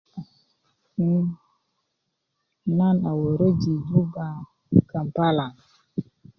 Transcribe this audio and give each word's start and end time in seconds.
um 1.07 1.25
nan 2.77 2.97
a 3.09 3.11
wöröji' 3.21 3.83
juba 3.89 4.25
kampala 4.89 5.45